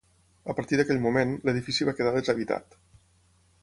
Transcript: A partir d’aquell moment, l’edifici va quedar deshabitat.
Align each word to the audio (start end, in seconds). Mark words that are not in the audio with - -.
A 0.53 0.55
partir 0.59 0.79
d’aquell 0.79 1.03
moment, 1.03 1.37
l’edifici 1.49 1.89
va 1.91 1.97
quedar 2.01 2.17
deshabitat. 2.19 2.79